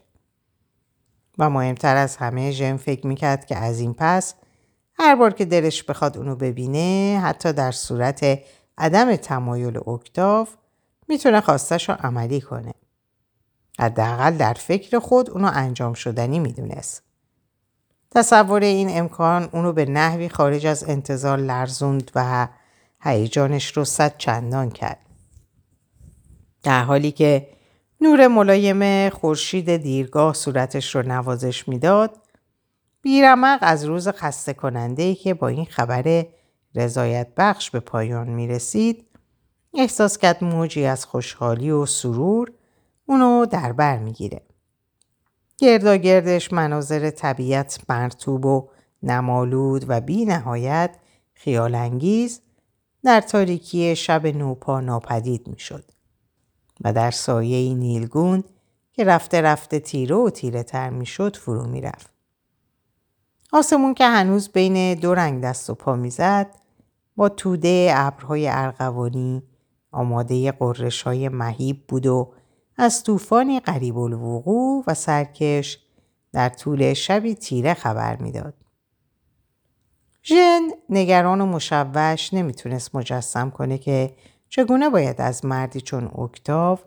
[1.37, 4.33] و مهمتر از همه ژن فکر می‌کرد که از این پس
[4.93, 8.39] هر بار که دلش بخواد اونو ببینه حتی در صورت
[8.77, 10.49] عدم تمایل اکتاف
[11.07, 12.73] می‌تونه خواستش رو عملی کنه.
[13.79, 17.03] حداقل در فکر خود اونو انجام شدنی می‌دونست.
[18.11, 22.47] تصور این امکان اونو به نحوی خارج از انتظار لرزوند و
[23.03, 24.99] هیجانش رو صد چندان کرد.
[26.63, 27.47] در حالی که
[28.01, 32.17] نور ملایم خورشید دیرگاه صورتش رو نوازش می‌داد
[33.01, 36.25] بیرمق از روز خسته کننده ای که با این خبر
[36.75, 39.05] رضایت بخش به پایان می رسید
[39.73, 42.51] احساس کرد موجی از خوشحالی و سرور
[43.05, 44.41] اونو در بر می‌گیره.
[45.57, 48.69] گرداگردش مناظر طبیعت مرتوب و
[49.03, 50.95] نمالود و بی نهایت
[51.33, 52.41] خیالانگیز
[53.03, 55.83] در تاریکی شب نوپا ناپدید می شد
[56.81, 58.43] و در سایه نیلگون
[58.93, 62.11] که رفته رفته تیره و تیره تر می شد فرو می رفت.
[63.51, 66.55] آسمون که هنوز بین دو رنگ دست و پا می‌زد
[67.15, 69.43] با توده ابرهای ارغوانی
[69.91, 72.33] آماده قررش های مهیب بود و
[72.77, 75.79] از طوفانی قریب الوقوع و سرکش
[76.33, 78.53] در طول شبی تیره خبر می‌داد.
[80.23, 84.15] ژن نگران و مشوش نمی‌تونست مجسم کنه که
[84.49, 86.83] چگونه باید از مردی چون اکتاف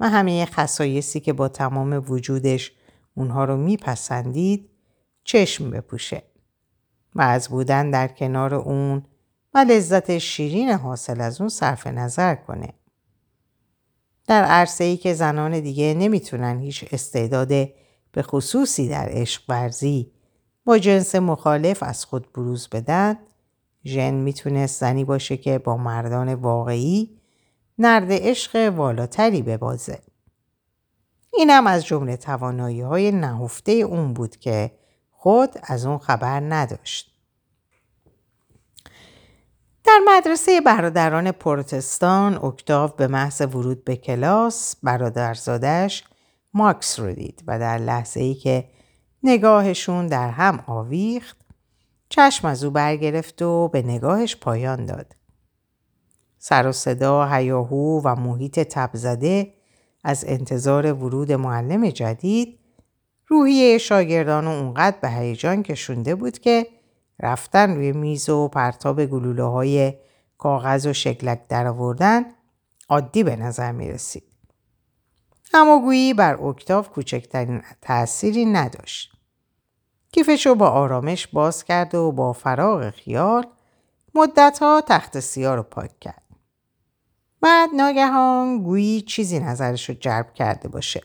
[0.00, 2.72] و همه خصایصی که با تمام وجودش
[3.14, 4.70] اونها رو میپسندید
[5.24, 6.22] چشم بپوشه
[7.14, 9.02] و از بودن در کنار اون
[9.54, 12.72] و لذت شیرین حاصل از اون صرف نظر کنه.
[14.26, 17.48] در عرصه ای که زنان دیگه نمی‌تونن هیچ استعداد
[18.12, 20.12] به خصوصی در عشق ورزی
[20.66, 23.18] با جنس مخالف از خود بروز بدن
[23.84, 27.20] ژن می‌تونست زنی باشه که با مردان واقعی
[27.78, 29.98] نرد عشق والاتری ببازه.
[31.34, 34.70] اینم از جمله توانایی های نهفته اون بود که
[35.10, 37.12] خود از اون خبر نداشت.
[39.84, 46.04] در مدرسه برادران پروتستان اکتاو به محض ورود به کلاس برادرزادش
[46.54, 48.75] ماکس رو دید و در لحظه ای که
[49.22, 51.36] نگاهشون در هم آویخت
[52.08, 55.16] چشم از او برگرفت و به نگاهش پایان داد.
[56.38, 59.52] سر و صدا، هیاهو و محیط تبزده
[60.04, 62.58] از انتظار ورود معلم جدید
[63.26, 66.66] روحیه شاگردان اونقدر به هیجان کشونده بود که
[67.20, 69.94] رفتن روی میز و پرتاب گلوله های
[70.38, 72.24] کاغذ و شکلک در آوردن
[72.88, 74.35] عادی به نظر می رسید.
[75.56, 79.12] اما گویی بر اکتاف کوچکترین تأثیری نداشت.
[80.12, 83.46] کیفش رو با آرامش باز کرد و با فراغ خیال
[84.14, 86.22] مدتها تخت سیاه رو پاک کرد.
[87.40, 91.02] بعد ناگهان گویی چیزی نظرش رو جلب کرده باشه.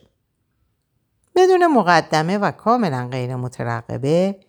[1.35, 4.39] بدون مقدمه و کاملا غیر مترقبه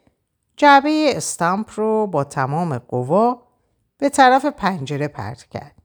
[0.56, 3.42] جعبه استامپ رو با تمام قوا
[3.98, 5.81] به طرف پنجره پرت کرد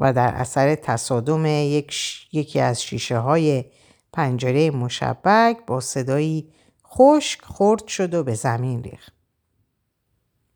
[0.00, 1.94] و در اثر تصادم یک
[2.32, 3.64] یکی از شیشه های
[4.12, 6.52] پنجره مشبک با صدایی
[6.86, 9.12] خشک خورد شد و به زمین ریخت.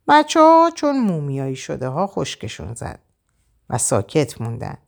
[0.08, 3.00] بچه ها چون مومیایی شده ها خشکشون زد
[3.70, 4.78] و ساکت موندن.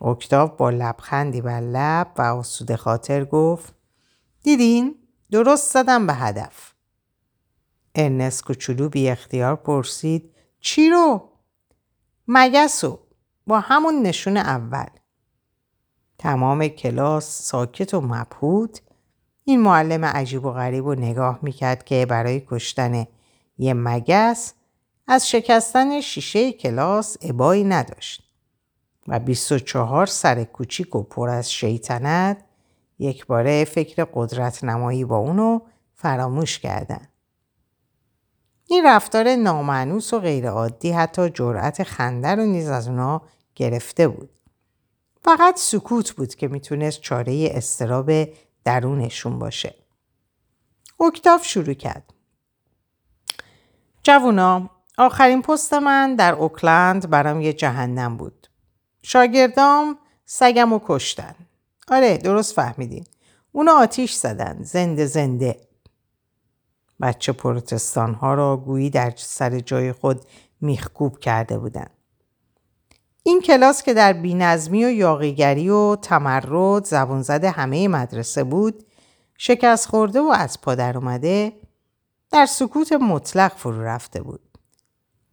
[0.00, 3.74] اکتاف با لبخندی بر لب و آسوده خاطر گفت
[4.42, 4.94] دیدین؟
[5.30, 6.72] درست زدم به هدف.
[7.94, 11.28] ارنست کوچولو بی اختیار پرسید چی رو؟
[12.28, 12.98] مگسو
[13.52, 14.86] با همون نشون اول.
[16.18, 18.82] تمام کلاس ساکت و مبهوت
[19.44, 23.06] این معلم عجیب و غریب و نگاه می‌کرد که برای کشتن
[23.58, 24.54] یه مگس
[25.06, 28.22] از شکستن شیشه کلاس ابایی نداشت
[29.08, 32.44] و 24 سر کوچیک و پر از شیطنت
[32.98, 35.60] یک باره فکر قدرت نمایی با اونو
[35.94, 37.08] فراموش کردن.
[38.66, 43.22] این رفتار نامعنوس و غیرعادی حتی جرأت خنده رو نیز از اونا
[43.54, 44.30] گرفته بود.
[45.24, 48.12] فقط سکوت بود که می‌تونست چاره استراب
[48.64, 49.74] درونشون باشه.
[51.00, 52.14] اکتاف شروع کرد.
[54.02, 58.48] جوونا آخرین پست من در اوکلند برام یه جهنم بود.
[59.02, 61.34] شاگردام سگم و کشتن.
[61.88, 63.04] آره درست فهمیدین.
[63.52, 64.62] اونا آتیش زدن.
[64.62, 65.60] زنده زنده.
[67.00, 70.24] بچه پروتستان ها را گویی در سر جای خود
[70.60, 72.01] میخکوب کرده بودند.
[73.22, 78.84] این کلاس که در بینظمی و یاقیگری و تمرد زبون زده همه مدرسه بود
[79.38, 81.52] شکست خورده و از پادر اومده
[82.30, 84.40] در سکوت مطلق فرو رفته بود.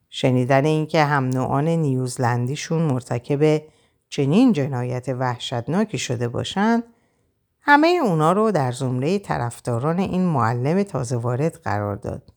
[0.09, 3.61] شنیدن اینکه هم نوعان نیوزلندیشون مرتکب
[4.09, 6.83] چنین جنایت وحشتناکی شده باشند
[7.61, 12.33] همه اونا رو در زمره طرفداران این معلم تازه وارد قرار داد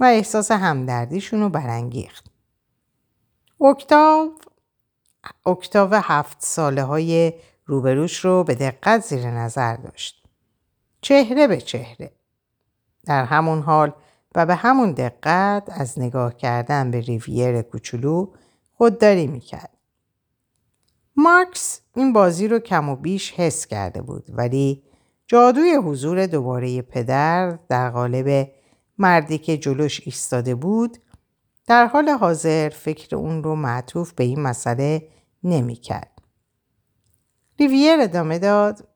[0.00, 2.30] و احساس همدردیشون رو برانگیخت.
[3.60, 4.30] اکتاو
[5.46, 7.32] اکتاو هفت ساله های
[7.66, 10.24] روبروش رو به دقت زیر نظر داشت.
[11.00, 12.12] چهره به چهره.
[13.06, 13.92] در همون حال
[14.34, 18.26] و به همون دقت از نگاه کردن به ریویر کوچولو
[18.72, 19.78] خودداری می‌کرد.
[21.16, 24.82] مارکس این بازی رو کم و بیش حس کرده بود ولی
[25.26, 28.50] جادوی حضور دوباره پدر در قالب
[28.98, 30.98] مردی که جلوش ایستاده بود
[31.66, 35.08] در حال حاضر فکر اون رو معطوف به این مسئله
[35.44, 36.18] نمی کرد.
[37.60, 38.88] ریویر ادامه داد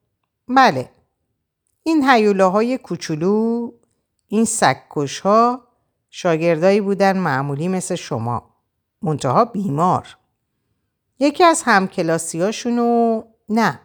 [0.49, 0.91] بله
[1.83, 2.03] این
[2.41, 3.71] های کوچولو
[4.29, 5.61] این سککش ها
[6.11, 8.51] شاگردایی بودن معمولی مثل شما
[9.03, 10.17] منتها بیمار
[11.19, 13.81] یکی از همکلاسیاشونو نه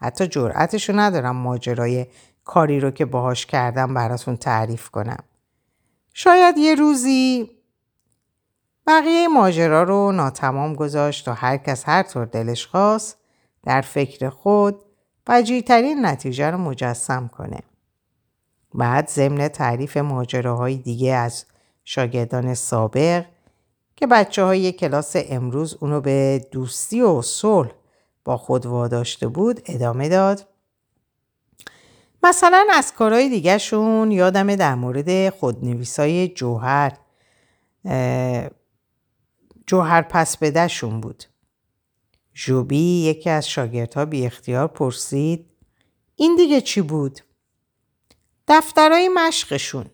[0.00, 2.06] حتی جرأتشو ندارم ماجرای
[2.44, 5.24] کاری رو که باهاش کردم براتون تعریف کنم
[6.14, 7.50] شاید یه روزی
[8.86, 13.18] بقیه ماجرا رو ناتمام گذاشت تا هر کس هر طور دلش خواست
[13.62, 14.82] در فکر خود
[15.26, 17.60] وجیترین نتیجه رو مجسم کنه.
[18.74, 21.44] بعد ضمن تعریف ماجراهای دیگه از
[21.84, 23.24] شاگردان سابق
[23.96, 27.70] که بچه های کلاس امروز اونو به دوستی و صلح
[28.24, 30.46] با خود واداشته بود ادامه داد.
[32.22, 36.92] مثلا از کارهای دیگه شون یادم در مورد خودنویسای جوهر
[39.66, 41.24] جوهر پس بدهشون بود.
[42.34, 45.50] جوبی یکی از شاگردها بی اختیار پرسید
[46.16, 47.20] این دیگه چی بود؟
[48.48, 49.86] دفترهای مشقشون.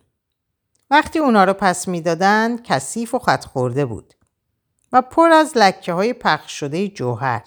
[0.91, 4.15] وقتی اونا رو پس می‌دادن کثیف و خط خورده بود
[4.93, 7.43] و پر از لکه های پخش شده جوهر.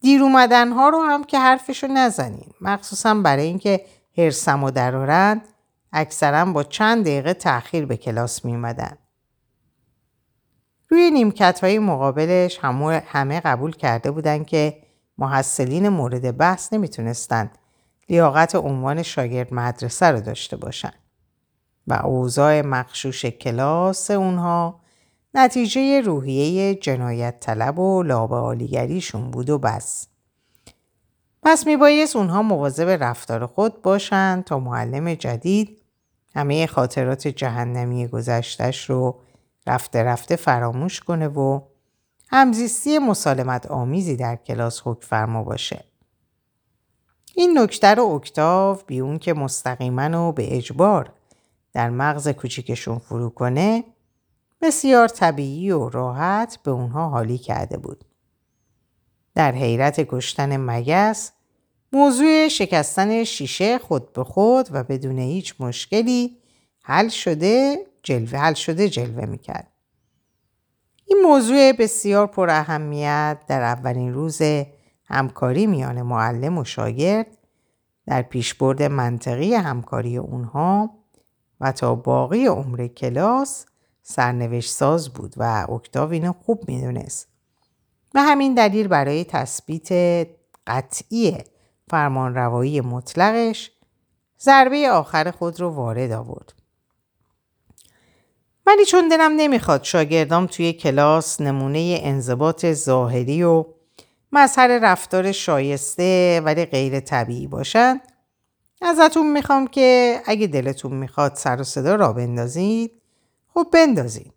[0.00, 3.86] دیر اومدن ها رو هم که حرفشو نزنین مخصوصا برای اینکه
[4.18, 5.48] هرسم و درارند
[5.92, 8.98] اکثرا با چند دقیقه تأخیر به کلاس می اومدن.
[10.90, 12.58] روی نیمکت های مقابلش
[13.06, 14.82] همه قبول کرده بودند که
[15.18, 17.58] محصلین مورد بحث نمی‌تونستند
[18.08, 20.94] لیاقت عنوان شاگرد مدرسه رو داشته باشند
[21.86, 24.80] و اوضاع مخشوش کلاس اونها
[25.34, 30.06] نتیجه روحیه جنایت طلب و لابعالیگریشون بود و بس.
[31.42, 35.78] پس میبایست اونها مواظب رفتار خود باشند تا معلم جدید
[36.34, 39.20] همه خاطرات جهنمی گذشتش رو
[39.70, 41.60] رفته رفته فراموش کنه و
[42.28, 45.84] همزیستی مسالمت آمیزی در کلاس حک فرما باشه.
[47.34, 51.12] این نکته رو اکتاو بی اون که مستقیما و به اجبار
[51.72, 53.84] در مغز کوچیکشون فرو کنه
[54.60, 58.04] بسیار طبیعی و راحت به اونها حالی کرده بود.
[59.34, 61.32] در حیرت کشتن مگس
[61.92, 66.36] موضوع شکستن شیشه خود به خود و بدون هیچ مشکلی
[66.82, 69.72] حل شده جلوه حل شده جلوه می‌کرد.
[71.04, 74.42] این موضوع بسیار پر اهمیت در اولین روز
[75.04, 77.38] همکاری میان معلم و شاگرد
[78.06, 80.90] در پیشبرد منطقی همکاری اونها
[81.60, 83.66] و تا باقی عمر کلاس
[84.02, 87.28] سرنوشت ساز بود و اکتاو اینو خوب می‌دونست.
[88.14, 89.88] و همین دلیل برای تثبیت
[90.66, 91.38] قطعی
[91.88, 93.72] فرمان روایی مطلقش
[94.40, 96.59] ضربه آخر خود رو وارد آورد.
[98.70, 103.64] ولی چون دلم نمی‌خواد شاگردام توی کلاس نمونه انضباط ظاهری و
[104.32, 108.00] مظهر رفتار شایسته ولی غیر طبیعی باشن
[108.82, 112.92] ازتون می‌خوام که اگه دلتون می‌خواد سر و صدا را بندازید
[113.54, 114.32] خب بندازید.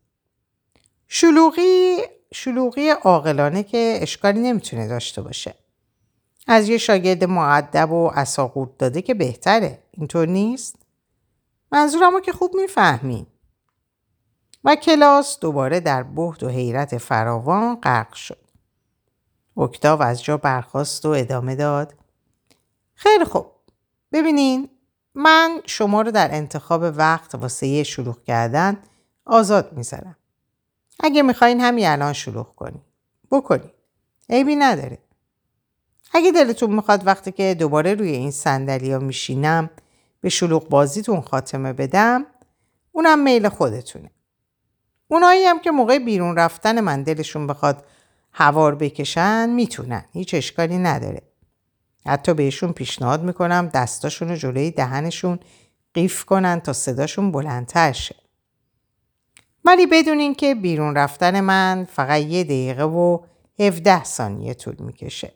[1.08, 1.98] شلوغی
[2.34, 5.56] شلوغی عاقلانه که اشکالی نمی‌تونه داشته باشه.
[6.48, 9.80] از یه شاگرد معدب و اساقورت داده که بهتره.
[9.92, 10.76] اینطور نیست؟
[11.72, 13.28] منظورمو که خوب می‌فهمی.
[14.64, 18.44] و کلاس دوباره در بهد و حیرت فراوان غرق شد.
[19.58, 21.94] اکتاو از جا برخواست و ادامه داد.
[22.94, 23.46] خیلی خوب.
[24.12, 24.70] ببینین
[25.16, 28.78] من شما رو در انتخاب وقت واسه شلوغ کردن
[29.26, 30.18] آزاد می‌ذارم.
[31.00, 32.82] اگه می‌خواین همین الان شلوغ کنی.
[33.32, 33.72] بکنی.
[34.30, 34.98] عیبی نداره.
[36.14, 39.70] اگه دلتون می‌خواد وقتی که دوباره روی این ها میشینم
[40.22, 42.26] به شلوغ بازیتون خاتمه بدم
[42.92, 44.12] اونم میل خودتونه.
[45.14, 47.86] اونایی هم که موقع بیرون رفتن من دلشون بخواد
[48.32, 50.06] هوار بکشن می‌تونن.
[50.14, 51.22] هیچ اشکالی نداره.
[52.06, 55.40] حتی بهشون پیشنهاد می‌کنم دستاشون رو جلوی دهنشون
[55.94, 58.16] قیف کنن تا صداشون بلندتر شه.
[59.66, 63.20] ولی بدونین که بیرون رفتن من فقط یه دقیقه و
[63.60, 65.34] 17 ثانیه طول می‌کشه.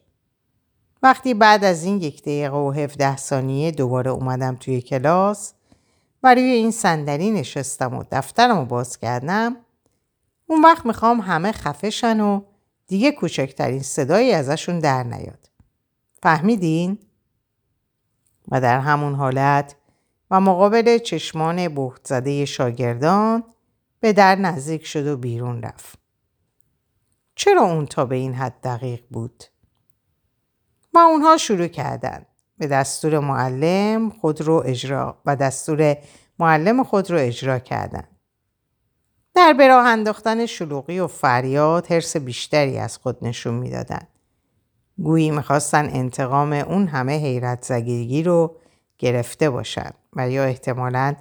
[1.03, 5.53] وقتی بعد از این یک دقیقه و 17 ثانیه دوباره اومدم توی کلاس
[6.23, 9.57] و روی این صندلی نشستم و دفترم رو باز کردم
[10.47, 12.41] اون وقت می‌خوام همه خفشن و
[12.87, 15.49] دیگه کوچکترین صدایی ازشون در نیاد.
[16.23, 16.99] فهمیدین؟
[18.51, 19.75] و در همون حالت
[20.31, 23.43] و مقابل چشمان بخت زده شاگردان
[23.99, 25.99] به در نزدیک شد و بیرون رفت.
[27.35, 29.43] چرا اون تا به این حد دقیق بود؟
[30.93, 32.25] و اونها شروع کردند
[32.57, 35.97] به دستور معلم خود رو اجرا و دستور
[36.39, 38.16] معلم خود رو اجرا کردند.
[39.38, 44.07] در براه انداختن شلوغی و فریاد حرس بیشتری از خود نشون می‌دادند.
[44.97, 48.55] گویی می‌خواستن انتقام اون همه حیرت زگیری رو
[48.97, 51.15] گرفته باشند و یا احتمالاً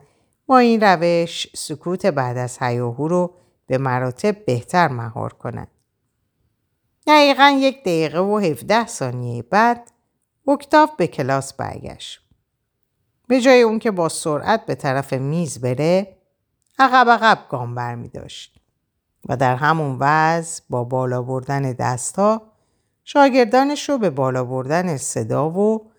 [0.47, 3.35] با این روش سکوت بعد از هیاهو رو
[3.67, 5.71] به مراتب بهتر مهار کنند.
[7.07, 9.91] دقیقا یک دقیقه و 17 ثانیه بعد
[10.49, 12.21] اکتاف به کلاس برگشت.
[13.29, 16.16] به جای اون که با سرعت به طرف میز بره
[16.79, 18.61] عقب عقب گام برمی داشت
[19.29, 22.43] و در همون وضع با بالا بردن دستها
[23.05, 25.91] شاگردانش رو به بالا بردن صدا و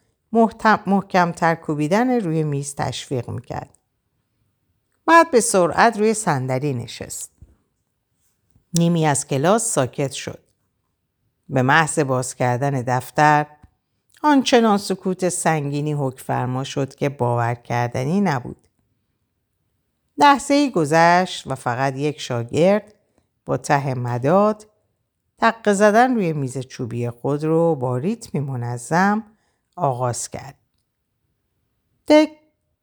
[0.88, 3.78] محکم کوبیدن روی میز تشویق می‌کرد.
[5.06, 7.32] بعد به سرعت روی صندلی نشست.
[8.74, 10.40] نیمی از کلاس ساکت شد.
[11.50, 13.46] به محض باز کردن دفتر
[14.24, 18.67] آنچنان سکوت سنگینی حک فرما شد که باور کردنی نبود.
[20.18, 22.94] لحظه گذشت و فقط یک شاگرد
[23.46, 24.68] با ته مداد
[25.38, 29.24] تق زدن روی میز چوبی خود رو با ریتمی منظم
[29.76, 30.56] آغاز کرد.
[32.08, 32.32] تک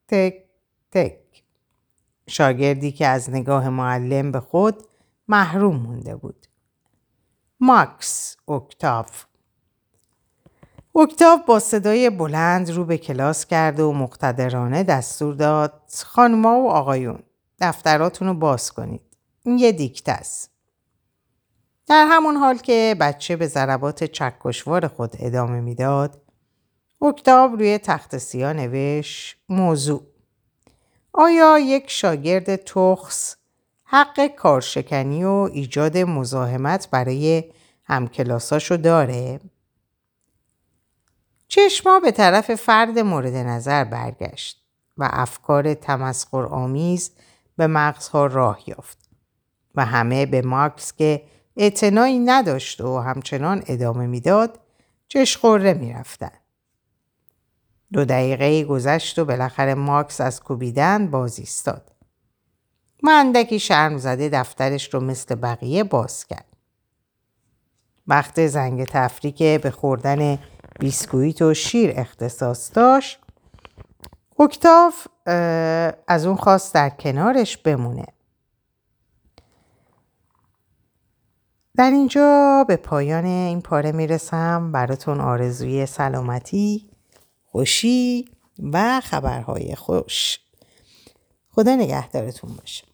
[0.09, 0.45] تک
[0.91, 1.43] تک
[2.27, 4.83] شاگردی که از نگاه معلم به خود
[5.29, 6.47] محروم مونده بود.
[7.61, 9.25] ماکس اکتاف
[10.97, 17.19] اکتاف با صدای بلند رو به کلاس کرد و مقتدرانه دستور داد خانما و آقایون
[17.61, 19.01] دفتراتون رو باز کنید.
[19.43, 20.51] این یه دیکت است.
[21.87, 26.23] در همون حال که بچه به ضربات چکشوار خود ادامه می‌داد
[27.03, 30.03] اکتاب روی تخت سیاه نوشت موضوع
[31.13, 33.37] آیا یک شاگرد تخص
[33.85, 37.45] حق کارشکنی و ایجاد مزاحمت برای
[37.85, 39.41] همکلاساشو داره؟
[41.49, 44.65] چشما به طرف فرد مورد نظر برگشت
[44.99, 47.11] و افکار تمسخر آمیز
[47.57, 48.99] به مغزها راه یافت
[49.75, 51.23] و همه به مارکس که
[51.57, 54.61] اعتنایی نداشت و همچنان ادامه می‌داد
[55.09, 56.31] چشقره می‌رفتن.
[57.93, 61.93] دو دقیقه گذشت و بالاخره مارکس از کوبیدن باز ایستاد.
[63.03, 66.57] مندکی شرم زده دفترش رو مثل بقیه باز کرد.
[68.07, 70.39] وقت زنگ تفریک به خوردن
[70.81, 73.19] بیسکویت و شیر اختصاص داشت
[74.39, 75.07] اکتاف
[76.07, 78.05] از اون خواست در کنارش بمونه.
[81.77, 86.91] در اینجا به پایان این پاره می‌رسم براتون آرزوی سلامتی،
[87.45, 88.25] خوشی
[88.73, 90.39] و خبرهای خوش.
[91.51, 92.85] خدا نگهدارتون باشه.